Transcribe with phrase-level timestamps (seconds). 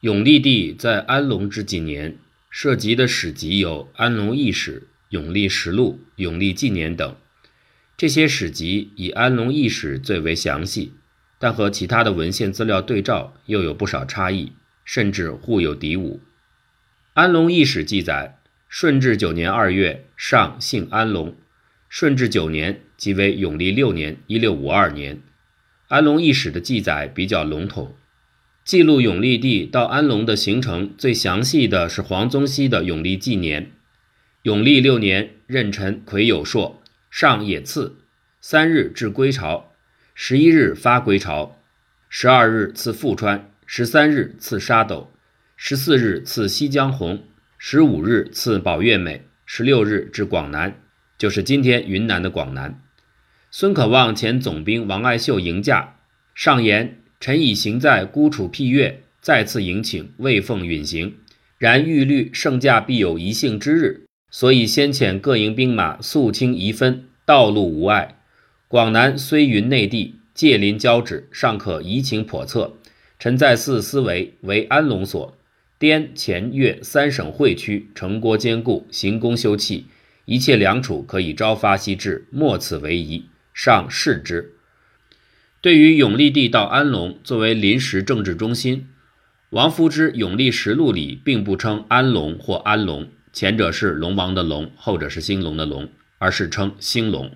[0.00, 2.18] 永历帝在安隆之几年，
[2.50, 7.16] 涉及的史籍有《安隆义史》《永历实录》《永历纪年》等。
[7.96, 10.92] 这些史籍以《安隆义史》最为详细，
[11.38, 14.52] 但和其他的文献资料对照又有不少差异，
[14.84, 16.20] 甚至互有敌伍。
[17.14, 18.38] 《安隆义史》记载，
[18.68, 21.34] 顺治九年二月，上姓安隆。
[21.88, 25.22] 顺治九年即为永历六年（一六五二年）。
[25.88, 27.96] 安隆义史的记载比较笼统。
[28.66, 33.66] 记录永历帝到安龙的行程最详细的是黄宗羲的《永历纪年》。
[34.42, 37.98] 永历六年，壬辰癸酉朔，上也次，
[38.40, 39.72] 三日至归巢，
[40.16, 41.62] 十一日发归巢，
[42.08, 45.12] 十二日赐富川，十三日赐沙斗，
[45.56, 47.22] 十四日赐西江红，
[47.58, 50.82] 十五日赐宝月美，十六日至广南，
[51.16, 52.82] 就是今天云南的广南。
[53.52, 55.98] 孙可望前总兵王爱秀迎驾，
[56.34, 57.04] 上言。
[57.18, 61.14] 臣已行在孤楚僻岳，再次迎请，未奉允行。
[61.58, 68.18] 然欲虑圣驾必有一幸之日，所以先遣各营兵马肃清疑分，道路无碍。
[68.68, 72.74] 广南虽云内地，界临交趾，尚可移情叵测。
[73.18, 75.38] 臣在寺思维，为安龙所，
[75.78, 79.84] 滇黔粤三省会区，城郭坚固，行宫修葺，
[80.26, 83.24] 一切良处可以朝发夕至，莫此为宜。
[83.54, 84.55] 上视之。
[85.62, 88.86] 对于永历帝到安龙作为临时政治中心，
[89.50, 97.28] 王夫之《永历实录》里并不称安龙或安隆，前者是龙王的龙，后者是兴隆的隆，而是称兴隆。《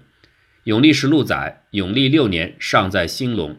[0.65, 3.57] 永历实录》载，永历六年尚在兴隆。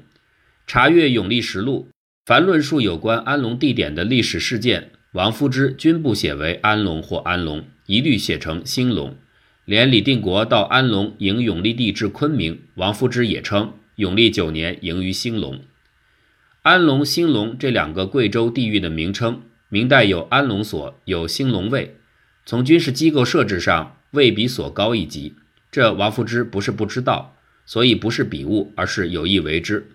[0.67, 1.88] 查阅《永历实录》，
[2.26, 9.17] 凡论述有关安龙地点的历史事件，王夫之均不写为安龙或安隆，一律写成兴隆。
[9.66, 13.73] 连李定国到安龙迎永历帝至昆明，王夫之也称。
[14.02, 15.59] 永历九年，迎于兴隆、
[16.63, 21.97] 安龙、兴隆这两个贵州地域的名称，明代有安龙所，有兴隆卫。
[22.43, 25.35] 从军事机构设置上，卫比所高一级。
[25.71, 27.37] 这王夫之不是不知道，
[27.67, 29.92] 所以不是笔误，而是有意为之。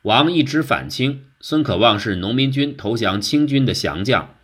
[0.00, 4.34] 王一直反清，孙可望是农民军投降清军的降将，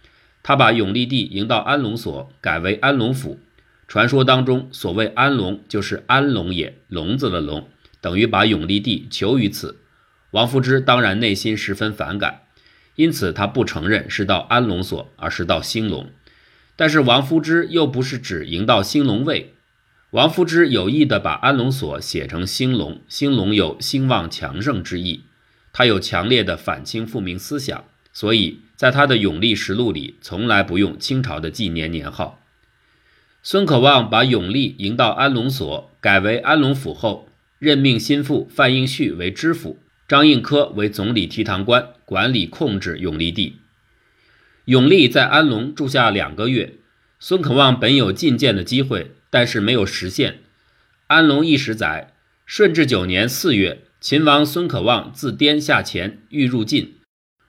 [0.43, 3.41] 他把永历帝迎到安龙所，改为安龙府。
[3.87, 7.67] 传说当中，所谓安龙，就是安龙也，笼子的笼。
[8.01, 9.81] 等于把永历帝囚于此，
[10.31, 12.43] 王夫之当然内心十分反感，
[12.97, 16.11] 因此他不承认是到安龙所，而是到兴隆。
[16.77, 19.55] 但是王夫之又不是只迎到兴隆卫，
[20.11, 25.25] 王夫之有意的把安龙所写成兴隆，兴隆有兴旺强盛之意，
[25.73, 32.41] 他有强烈的反清复明思想，所以在他的《永历实录》里从来不用清朝的纪年年号。
[33.43, 37.28] 孙可望把永历迎到安龙所，改为安龙府后。
[37.59, 43.57] 任命心腹范应绪为知府，张应科为总理提堂官，管理控制永历帝。
[44.67, 46.75] 永历在安龙住下两个月，
[47.19, 50.39] 孙可望本有觐见的机会，但是没有实现。
[51.09, 52.13] 安龙一时载，
[52.47, 56.95] 顺治九年四月，秦王孙可望自滇下前欲入晋，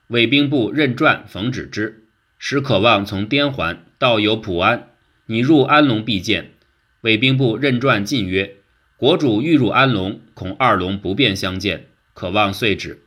[0.08, 2.06] 伪兵部任传冯止之，
[2.36, 4.88] 使可望从滇还，到有普安，
[5.26, 6.54] 你入安龙必见。
[7.02, 8.56] 伪兵部任传进曰。
[9.00, 13.00] 国主欲入安龙，恐二龙不便相见，可望遂止。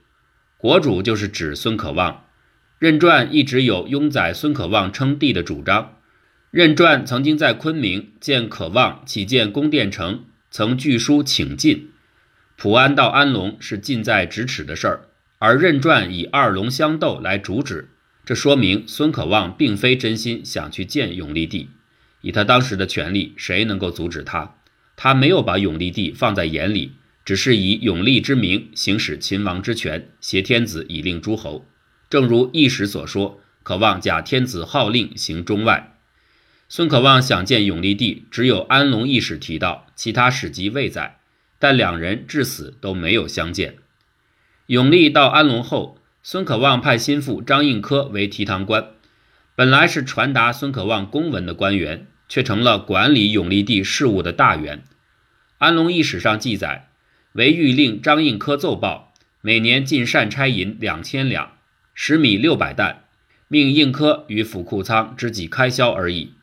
[0.58, 2.26] 国主就是指孙可望。
[2.80, 5.98] 任传一直有拥载孙可望称帝的主张。
[6.50, 11.92] 任传曾经在昆明见可望起建宫殿城，曾据书请进。
[12.58, 15.02] 普安到安龙是近在咫尺的事儿，
[15.38, 17.90] 而任传以二龙相斗来阻止，
[18.26, 21.70] 这说明孙可望并非真心想去见永历帝。
[22.22, 24.56] 以他当时的权力，谁能够阻止他？
[25.04, 26.94] 他没有把永历帝放在眼里，
[27.26, 31.66] 只是以永历之名行使秦王之权，挟天子以令诸侯。
[32.10, 35.98] 正如易史所说，渴望假天子号令行中外。
[36.70, 41.20] 孙可望想见永历帝，只有安龙一史提到，其他史籍未载。
[41.60, 43.80] 但两人至死都没有相见。
[44.68, 48.92] 永历到安龙后，孙可望派心腹张应科为提堂官，
[49.54, 52.08] 本来是传达孙可望公文的官员。
[52.30, 54.82] 却成了管理永历帝事务的大员。
[55.64, 56.90] 安隆义史上记载，
[57.32, 61.54] 为欲令张应科奏报，每年进善差银两千两，
[61.94, 63.06] 食米六百担，
[63.48, 66.34] 命应科与府库仓支给开销而已。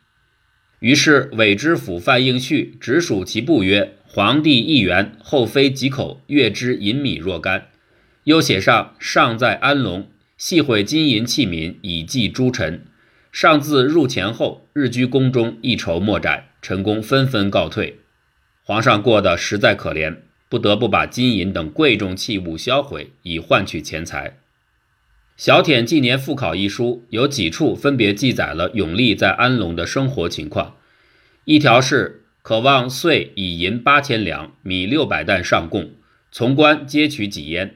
[0.78, 7.66] 于是伪知府范应绪直属其部曰：“皇帝一元，后妃几口，月之银米若干。”
[8.24, 12.86] 又写上：“尚在安龙，系毁金银器皿，以祭诸臣。”
[13.30, 17.99] 上自入前后，日居宫中，一筹莫展，臣工纷纷告退。
[18.62, 20.18] 皇上过得实在可怜，
[20.48, 24.38] 不得不把金银等贵重器物销毁，以换取钱财。
[25.36, 30.76] 小舔纪年复考》一书有几处分别记载了永历在安龙的生活情况。
[31.46, 35.92] 一条是渴望岁以银八千两、米六百担上贡，
[36.30, 37.70] 从官皆取己焉；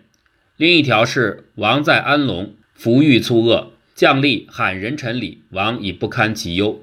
[0.59, 6.83] 另一条是王在安龙，服御粗恶，将吏喊人臣礼，王已不堪其忧。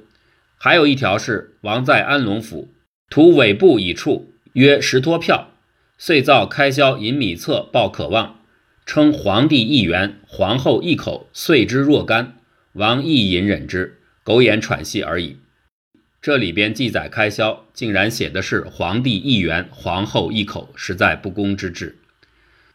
[0.57, 2.69] 还有一条是王在安龙府，
[3.11, 5.49] 图尾部已处，约十托票，
[5.97, 8.39] 遂造开销银米册报渴望。
[8.85, 12.37] 称皇帝一元，皇后一口，遂之若干。
[12.71, 15.35] 王亦隐忍之，苟延喘息而已。
[16.21, 21.97] 这里边记载开销，竟然写的是皇帝一元，皇后一口，实在不公之至。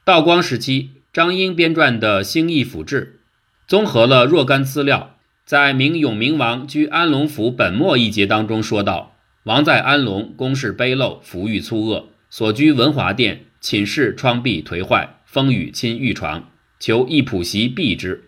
[0.04, 3.20] 道光时期，张英编撰的《兴义府志》，
[3.66, 5.16] 综合了若干资料，
[5.46, 9.15] 在明永明王居安龙府本末一节当中说道：
[9.46, 15.20] 王在安龙，宫室卑陋，服御粗恶，所居文华殿，寝室窗壁颓坏。
[15.24, 16.50] 风雨侵玉床，
[16.80, 18.24] 求一仆席避之。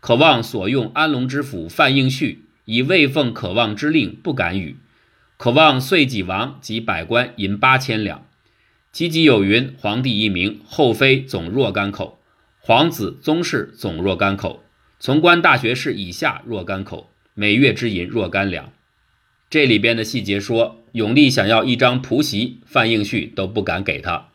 [0.00, 4.76] 渴望所用安龙之府范应绪以未奉渴望之令，不敢与。
[5.36, 8.26] 渴望遂己王及百官银八千两。
[8.90, 12.18] 积极有云：皇帝一名，后妃总若干口；
[12.58, 14.64] 皇子宗室总若干口；
[14.98, 18.72] 从官大学士以下若干口，每月之银若干两。
[19.48, 24.28] 这里边的细节说，永历想要一张仆席，范应绪都不敢给他。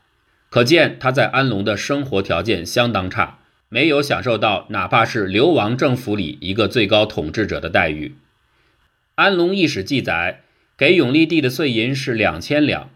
[0.49, 8.15] 可见他在安龙的生活条件相当差，没有享受到哪怕是流亡政府里一个最高统治者的待遇。
[9.15, 10.41] 安龙一史记载，
[10.77, 12.89] 给永历帝的碎银是两千两，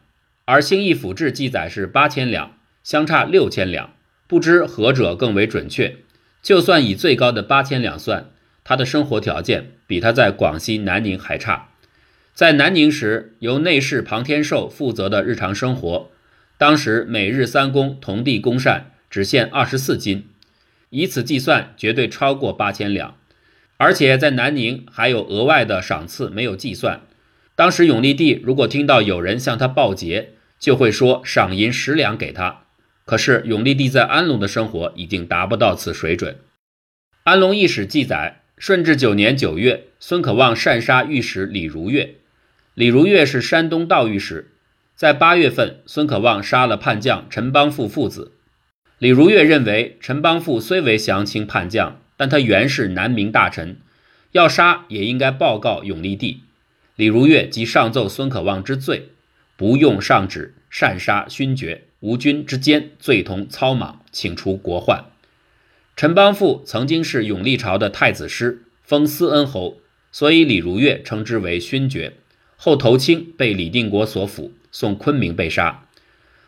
[0.46, 3.94] 而兴义府志记载是八千两，相差六千两，
[4.26, 5.98] 不知何者更为准确。
[6.42, 8.32] 就算以最高的八千两算，
[8.64, 11.70] 他的生活条件比他在广西南宁还差。
[12.36, 16.12] 在南宁时，由内侍庞天寿负责的日常生活。
[16.58, 20.28] 当时每日三公同地公膳只限二十四斤，
[20.90, 23.16] 以此计算，绝对超过八千两。
[23.78, 27.04] 而且在南宁还有额外的赏赐没有计算。
[27.56, 32.64] 当时永历帝如果听到有人向他报捷，就会说赏银十两给他。
[33.06, 36.36] 可是永历帝在安龙的生活已经达不到此水准。
[37.24, 42.16] 安龙一史记载，顺治九年九月，孙可望擅杀御史李如月。
[42.76, 44.52] 李如月是山东道御史。
[44.98, 48.34] 在八月份，孙可望杀了叛将陈邦富父子。
[48.98, 53.78] 李如月认为，陈邦富虽为降清叛将，但他原是南明大臣，
[54.34, 56.42] 要杀也应该报告永历帝。
[56.98, 59.08] 李如月即上奏孙可望之罪，
[59.56, 65.06] 不用上旨，擅杀勋爵，无君之奸，罪同操莽，请除国患。
[65.96, 69.78] 陈邦富曾经是永历朝的太子师，封思恩侯，
[70.12, 72.12] 所以李如月称之为勋爵。
[72.66, 74.52] 后投清，被李定国所俘。
[74.72, 75.86] 宋昆明被杀。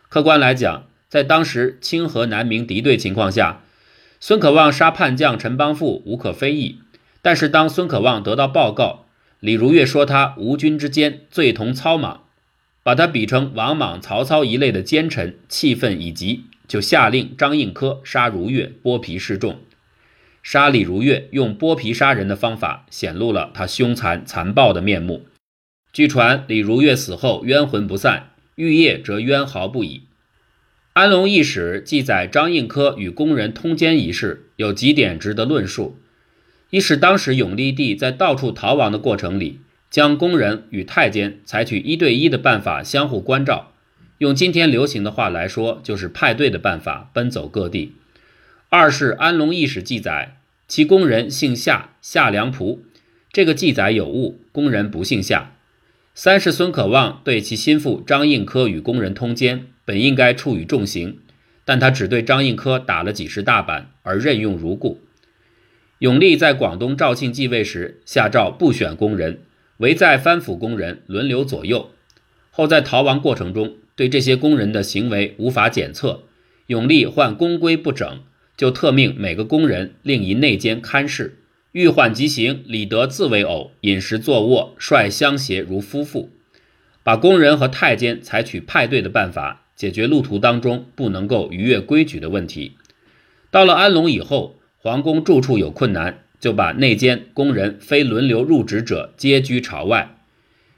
[0.09, 3.61] 客观来讲，在当时清和南明敌对情况下，
[4.19, 6.79] 孙可望杀叛将陈邦富无可非议。
[7.21, 9.05] 但是当孙可望得到报告，
[9.39, 12.23] 李如月说他吴军之奸，罪同操莽，
[12.81, 19.59] 把他比成王莽、曹操一类的奸臣，气愤已极，就下令张应科杀如月，剥皮示众。
[20.41, 25.27] 杀李如月用剥皮杀人的方法，显露了他凶残残暴的面目。
[25.93, 30.03] 据传，李如月死后冤魂不散，玉叶则冤嚎不已。
[30.93, 35.97] 安龙异史记载张应科与宫人通奸一事，有几点值得论述：
[36.69, 43.73] 一是当时永历帝在到处逃亡的过程里，将宫人与太监采取一对一的办法相互关照，
[44.17, 47.93] 用今天流行的话来说，就是派对的办法奔走各地；
[48.69, 52.79] 二是安龙异史记载其宫人姓夏，夏良仆，
[53.31, 55.53] 这个记载有误，宫人不姓夏。
[56.19, 61.19] 三是孙可望对其心腹张应科与工人通奸，本应该处以重刑，
[61.63, 64.99] 但他只对张应科打了几十大板，而任用如故。
[65.99, 69.41] 永历在广东肇庆继位时，下诏不选工人，
[69.77, 71.91] 唯在藩府工人轮流左右。
[72.49, 76.23] 后在逃亡过程中，对这些工人的行为无法检测，
[76.65, 78.23] 永历患宫规不整，
[78.57, 81.37] 就特命每个工人另一内监看事。
[81.77, 86.31] 欲缓即行，李德自为偶，饮食坐卧，率相携如夫妇。
[87.03, 92.71] 把宫人和太监采取派对的办法，解决路途当中不能够逾越规矩的问题。
[93.51, 100.17] 到了安龙以后，皇宫住处有困难，就把内监、宫人非轮流入职者皆居朝外。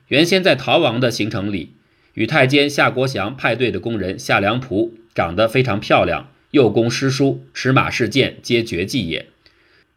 [0.09, 1.71] 原先在逃亡的行程里，
[2.15, 9.27] 与太监夏国祥派对的宫人夏良仆，长得非常漂亮，幼工诗书，持马试剑，皆绝技也。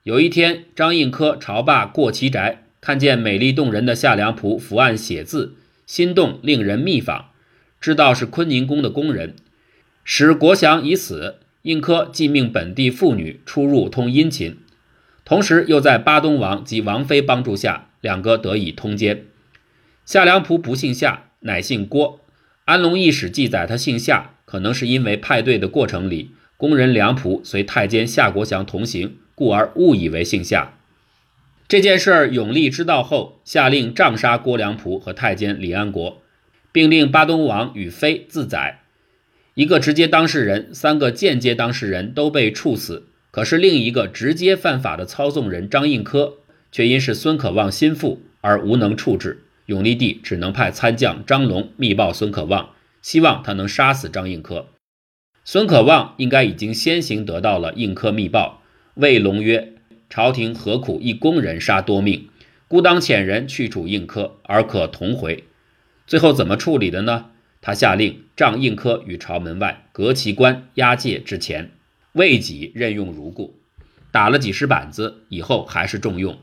[0.04, 5.54] 有一天，张应科朝罢过其宅，看见美丽动人的夏良仆伏案写字，
[5.86, 7.26] 心动，令人密访，
[7.80, 9.36] 知道是坤宁宫的宫人。
[10.02, 14.56] 使国祥已死，应科即命本地妇女出入通殷勤，
[15.24, 19.26] 同时又在巴东王及王妃帮助下，两个得以通奸。
[20.04, 22.18] 夏良璞不姓夏，乃姓郭。
[22.64, 30.78] 安龙异史记载他姓夏，可能是因为派对的过程里，工人梁璞随太监夏国祥同行，故而误以为姓夏。
[31.66, 36.22] 这件事儿，永历知道后，下令杖杀郭良璞和太监李安国，
[36.70, 38.82] 并令巴东王与妃自宰。
[39.54, 43.08] 一个直接当事人，三个间接当事人都被处死。
[43.32, 46.34] 可是另一个直接犯法的操纵人张应科，
[46.70, 49.42] 却因是孙可望心腹而无能处置。
[49.66, 52.70] 永历帝只能派参将张龙密报孙可望，
[53.00, 54.68] 希望他能杀死张应科。
[55.44, 58.61] 孙可望应该已经先行得到了应科密报，
[58.94, 59.72] 谓龙曰。
[60.10, 62.28] 朝廷何苦一工人杀多命？
[62.68, 65.44] 孤当遣人去处应科，而可同回。
[66.06, 67.30] 最后怎么处理的呢？
[67.62, 71.70] 他下令杖应科于朝门外，革其官，押解至前，
[72.12, 73.58] 未己任用如故。
[74.10, 76.38] 打了几十板子以后，还是重用。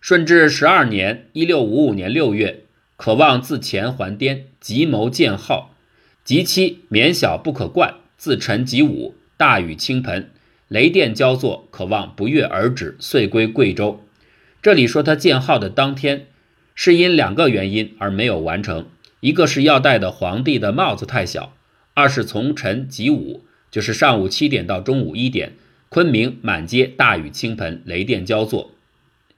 [0.00, 2.64] 顺治十二年（一六五五年六月），
[2.96, 5.74] 渴望自前还滇，急谋建号，
[6.24, 10.30] 及期绵小不可冠，自陈及武，大雨倾盆。
[10.70, 14.04] 雷电交作，可望不悦而止，遂归贵州。
[14.62, 16.28] 这里说他建号的当天，
[16.76, 18.86] 是因两个原因而没有完成：
[19.18, 21.56] 一个是要戴的皇帝的帽子太小；
[21.94, 25.54] 二是从晨及午，就是上午七点到中午一点，
[25.88, 28.70] 昆明满街大雨倾盆，雷电交作。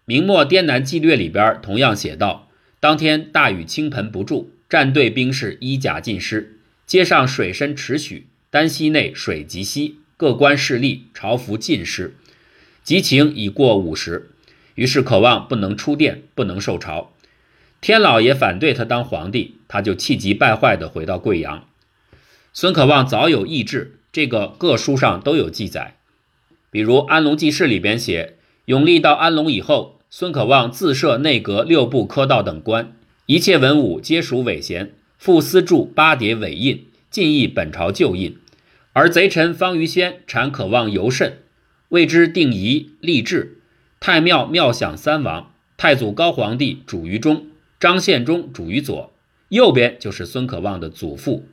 [0.05, 9.97] 明末《滇南纪略》里边同样写道：当天大雨倾盆不住，战队兵士衣甲尽湿，街上水深尺许，丹溪内水极稀。
[10.17, 12.15] 各官势力朝服尽失，
[12.83, 14.31] 急情已过午时，
[14.75, 17.13] 于是渴望不能出殿，不能受朝。
[17.81, 21.65] 天老爷反对他当皇帝，他就气急败坏地回到贵阳。
[22.53, 25.97] 孙可望早有意志，这个各书上都有记载。
[26.71, 32.95] 比如《安龙记事》里边写，永历到安龙以后，孙可望自设内阁六部科道等官，
[33.27, 38.39] 一切文武皆属伪贤，复私铸八叠伪印，尽议本朝旧印。
[38.93, 41.39] 而贼臣方于先产可望尤甚，
[41.89, 43.59] 为之定仪立制。
[44.01, 47.47] 太庙庙享三王，太祖高皇帝主于中，
[47.79, 49.13] 张献忠主于左，
[49.49, 51.47] 右边就是孙可望的祖父。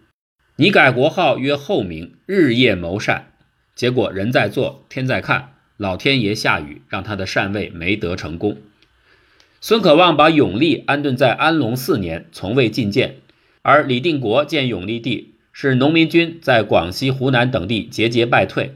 [0.58, 3.31] 你改国号曰后明，日夜谋善，
[3.75, 8.58] 结果人在做天在看，老天爷下雨，让他的禅位没得成功。
[9.62, 13.17] 孙可望把永历安顿在安龙四年，从未觐见，
[13.62, 15.28] 而李定国见永历帝。
[15.51, 18.75] 是农民军在广西、湖南等地节节败退，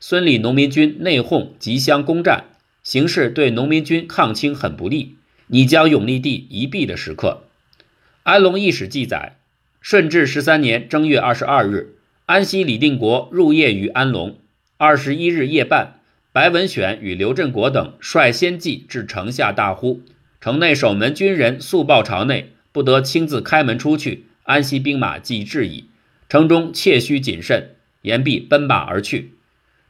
[0.00, 2.44] 孙李农民军内讧，即相攻占，
[2.82, 5.16] 形势对农民军抗清很不利。
[5.46, 7.44] 你将永历帝一毙的时刻，
[8.22, 9.36] 安龙异史记载：
[9.80, 14.38] 顺治十三年正月二十二日，安西李定国入夜于安龙。
[14.78, 16.00] 二十一日夜半，
[16.32, 20.00] 白文选与刘振国等率先骑至城下，大呼：
[20.40, 24.24] 城内守门军人速报朝内，不得亲自开门出去。
[24.44, 25.84] 安西兵马即至矣。
[26.34, 29.34] 城中切须谨慎，言毕，奔马而去。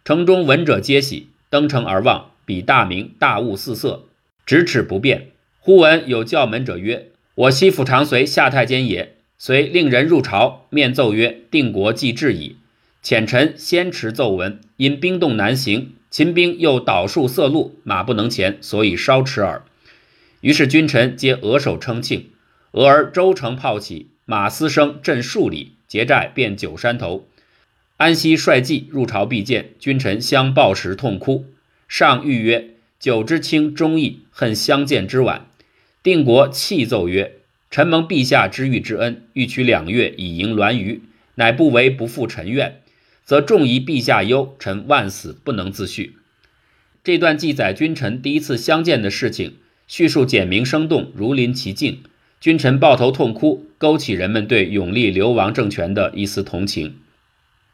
[0.05, 4.05] 城中闻者皆喜，登城而望，比大明大雾四色，
[4.47, 5.29] 咫尺不变。
[5.59, 12.57] 忽闻有叫门者曰：“我西府常随夏太监也。”遂令人入朝，面奏曰：“定国既至矣。”
[13.03, 19.63] 遣臣先持奏闻，因兵动难行，秦兵又倒树塞路，马不能前，所以稍迟耳。
[20.43, 22.29] 于是君臣皆额首称庆。
[22.73, 25.71] 俄而州城炮起，马嘶声震数里。
[25.95, 27.29] 结寨便九山头，
[27.99, 31.47] 安西率骑入朝必见，君臣相抱时痛哭。
[31.87, 35.47] 上谕曰：“久之轻忠义，恨相见之晚。”
[36.03, 37.37] 定国泣奏曰
[37.71, 40.99] ：“臣蒙陛下知遇之恩，欲取两月以迎栾舆，
[41.37, 42.81] 乃不为不负臣愿，
[43.25, 46.17] 则重疑陛下忧，臣万死不能自叙。”
[47.05, 52.03] 这段记载君臣第一次相见的事情，叙述简明生动，如临其境。
[52.45, 56.97] 君臣抱头痛哭，勾起人们对永历流亡政权的一丝同情。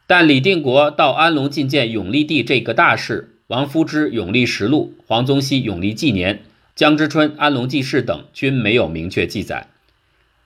[0.07, 6.35] 但李定国到安龙觐见永历帝这个大事，王夫之《永历实录》、黄宗羲《永历纪年》、
[6.73, 9.67] 江之春《安龙记事》等均没有明确记载。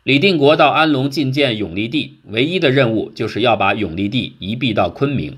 [0.02, 5.38] 李定国到安龙觐见永历帝，唯一的任务就是要把永历帝移避到昆明。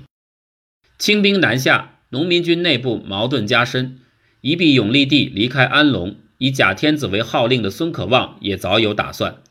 [0.98, 3.98] 清兵南下，农民军内部矛盾加深，
[4.40, 6.16] 移避永历帝离开安龙。
[6.38, 9.42] 以假天子为号令的孙可望也早有打算。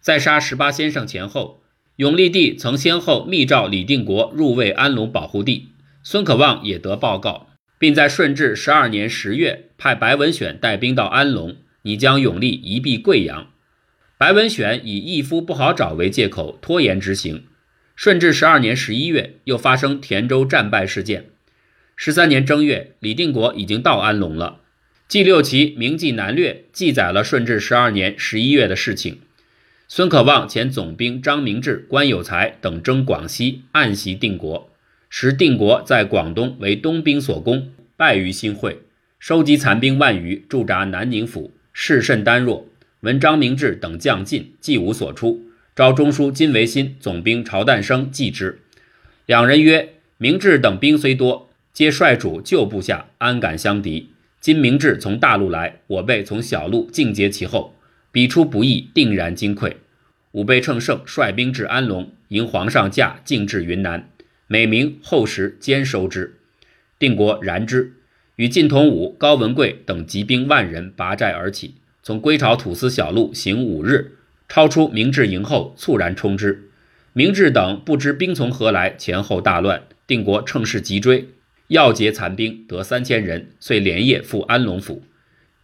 [0.00, 1.62] 在杀十八先生前后，
[1.96, 5.70] 永历帝曾先后密诏李定国入卫安龙保护地，
[6.02, 13.48] 孙可望也得报告，并在顺治十二年十月派白文选带兵到安龙，拟将永历移避贵阳。
[14.18, 17.44] 白文选以义夫不好找为借口拖延执行。
[17.94, 21.30] 顺治十二年十一月，又发生田州战败事件。
[21.96, 24.60] 十三年正月，李定国已经到安龙了。
[25.08, 29.20] 纪六奇《明记南略》记载了顺治十二年十一月的事情。
[29.86, 34.68] 孙可望遣总兵张明志、关有才等征广西，暗袭定国，
[35.08, 38.80] 时定国在广东为东兵所攻，败于新会，
[39.20, 42.66] 收集残兵万余，驻扎南宁府，势甚单弱。
[43.02, 45.40] 闻张明志等将进，既无所出，
[45.76, 48.58] 召中书金维新、总兵曹旦生继之。
[49.26, 54.10] 两人曰：“明志等兵虽多，皆率主旧部下，安敢相敌？
[54.46, 57.74] 今明志从大路来，我辈从小路尽截其后。”
[58.12, 59.72] 彼出不意，定然惊溃。
[60.30, 64.08] 吾辈乘胜，率兵至安龙，迎皇上驾，进至云南。
[64.46, 66.36] 每明后时兼收之。
[66.96, 67.94] 定国然之，
[68.36, 71.74] 与晋同武、高文贵等集兵万人，拔寨而起，
[72.04, 74.12] 从归巢土司小路行五日，
[74.48, 76.70] 超出明治营后，猝然冲之。
[77.12, 79.82] 明治等不知兵从何来，前后大乱。
[80.06, 81.30] 定国乘势急追，
[81.68, 85.02] 要劫残兵，得三千人，遂连夜赴安龙府。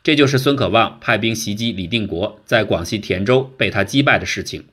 [0.03, 4.65] 这就是孙可望派兵袭击李定国，在广西田州被他击败的事情。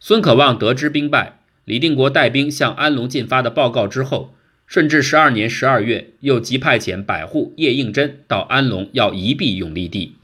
[0.00, 4.34] 孙可望得知兵败，李定国带兵向安龙进发的报告之后，
[4.66, 10.16] 顺治十二年十二月，又即派遣百户叶应真到安龙要移臂永历帝。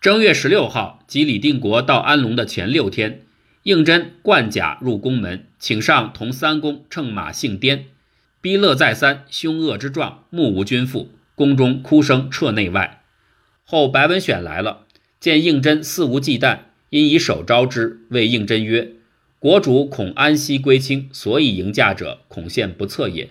[0.00, 3.22] 正月十六号，即李定国到安龙的前六天，
[3.64, 7.86] 应真冠甲入宫门，请上同三公乘马姓颠，
[8.46, 13.02] 逼勒再三，凶恶之状，目无君父，宫中哭声彻内外。
[13.64, 14.86] 后白文选来了，
[15.18, 16.60] 见应真肆无忌惮，
[16.90, 18.92] 因以手招之，谓应真曰
[19.40, 23.30] ：“国主恐安息归清，所以迎驾者，恐陷不测也。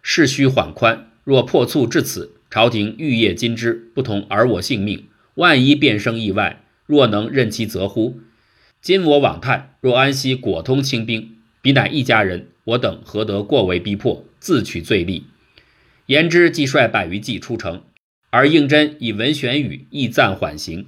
[0.00, 8.20] 事须缓宽，若破促至此，朝廷欲业今之，不同而我性命，万一变生意外，若能任其责乎？
[8.80, 15.24] 今我往叹，若安息果通清兵，彼乃一家人，我等何得过为逼迫，自取罪利？”
[16.06, 17.84] 言之，即率百余骑出城。
[18.30, 20.86] 而应真以文选语亦暂缓行。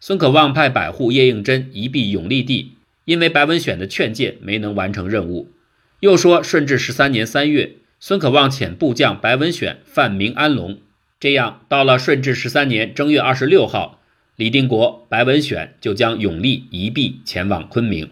[0.00, 2.72] 孙可望派百户叶应真移避永历帝，
[3.04, 5.52] 因为白文选的劝谏没能完成任务。
[6.00, 10.78] 又说顺治十三年三月，孙可望遣部将白文选犯明安龙。
[11.20, 14.00] 这样到了顺治十三年正月二十六号，
[14.36, 18.10] 李定国、白文选就将永历移避前往昆明。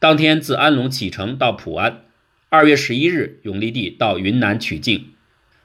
[0.00, 2.04] 当天自安龙启程到普安。
[2.48, 5.08] 二月十一日，永历帝到云南取境。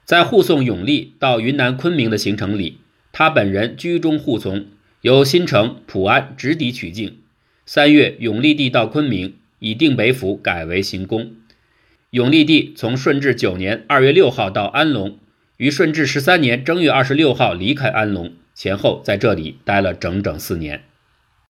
[0.04, 2.80] 在护送永历到云南昆明的行程里，
[3.14, 4.66] 他本人居中护从，
[5.00, 7.20] 由新城、普安直抵曲靖。
[7.66, 11.32] 三月，永历帝到昆明，以定北府改为行宫。
[12.10, 15.18] 永历帝从顺治九年二月六号到安龙，
[15.56, 20.84] 于顺治十三年正月二十六号离开安龙，前后在这里待了整整四年。